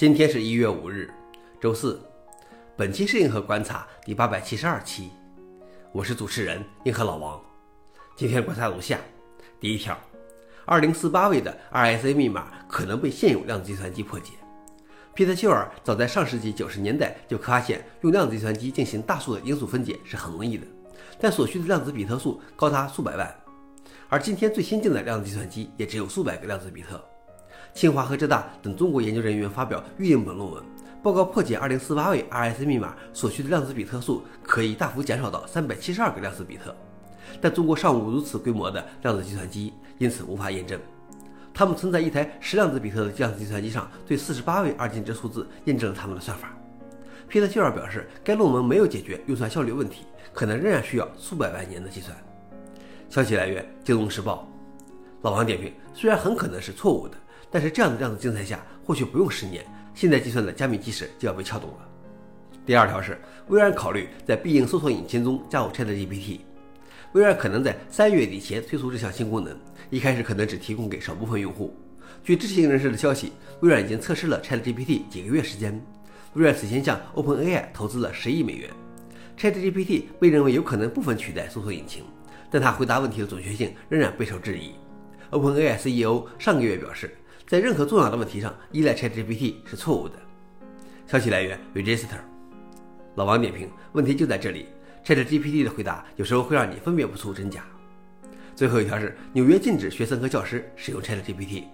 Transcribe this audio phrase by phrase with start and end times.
[0.00, 1.12] 今天是一月五日，
[1.60, 2.00] 周四。
[2.74, 5.10] 本期是硬核观察第八百七十二期，
[5.92, 7.38] 我是主持人硬核老王。
[8.16, 8.98] 今天观察如下：
[9.60, 9.94] 第一条，
[10.64, 14.32] 二零四八位的 RSA 密码可能被现有量子计算机破解。
[15.12, 20.66] 皮特休尔早在上世纪九十年代就发现，用量子计算机进行大数的因素分解是很容易的，
[21.20, 23.40] 但所需的量子比特数高达数百万，
[24.08, 27.04] 而今天最先进的量子计算机也只有数百个量子比特。
[27.74, 30.62] 清华和浙大等中国研究人员发表预印本论文，
[31.02, 36.74] 报告破解2048位 RSA 密码所需的量子比特数可以大幅减少到372个量子比特，
[37.40, 40.78] 但中国尚无如此规模的量子计算机，因此无法验证。
[41.54, 46.54] 他们曾在一台十量子比特的量子计算机上对48位二进制数字验证了他们的算法。
[47.28, 52.16] 皮特希尔表示，该论文没有解决运算效率问题，可能仍然需要数百万年的计算。
[53.08, 54.48] 消息来源：《金融时报》。
[55.22, 57.16] 老王点评：虽然很可能是错误的。
[57.48, 61.88] 但是这样的量子竞赛下，或许不用十年，现在计算的加密基石就要被撬动了。
[62.66, 66.40] 第二条是，微软考虑在必应搜索引擎中加入 ChatGPT。
[67.12, 71.74] 微软可能在三月底前推出这项新功能，一开始可能只提供给少部分用户。
[72.22, 75.72] 据知情人士的消息，微软已经测试了 ChatGPT 几个月时间。
[76.34, 78.70] 微软此前向 OpenAI 投资了十亿美元。
[79.36, 82.04] ChatGPT 被认为有可能部分取代搜索引擎，
[82.50, 84.72] 但它回答问题的准确性仍然备受质疑。
[85.32, 87.16] OpenAI CEO 上个月表示。
[87.50, 90.14] 在任何重要的问题上依赖 ChatGPT 是错误的。
[91.08, 92.20] 消息来源：Register。
[93.16, 94.66] 老王点评：问题就在这里
[95.04, 97.64] ，ChatGPT 的回答有时候会让你分辨不出真假。
[98.54, 101.64] 最后一条是：纽约禁止学生和教师使用 ChatGPT。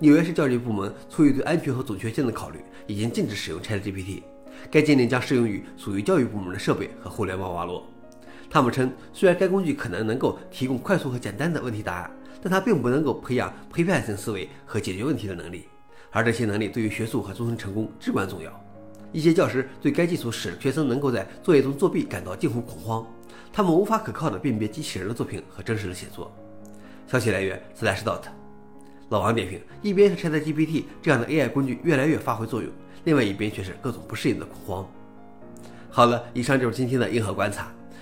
[0.00, 4.22] 纽约市教育部门出于对安全和准确性的考虑，已经禁止使用 ChatGPT。
[4.70, 7.86] 该禁令将适用于属于教育部门的设备和互联网网络。
[8.50, 12.10] 他们称，虽然该工具可能能够提供快速和简单的问题答案。
[12.42, 15.66] 但它并不能够培养批判性思维和解决问题的能力，
[16.12, 18.64] 而这些能力对于学术和终身成功至关重要。
[19.10, 23.04] 一些教师对该技术使学生能够在作业中作弊感到近乎恐慌，
[23.52, 26.30] 他们无法可靠地辨别机器人的作品和真实的写作。
[27.08, 28.20] 消息来源：Slashdot。
[29.08, 32.70] 老王点评：一边是 ChatGPT 这样的 AI 工具越来越发挥作用，
[33.02, 34.88] 另外一边却是各种不适应的恐慌。
[35.90, 37.72] 好了，以上就是今天的硬核观察。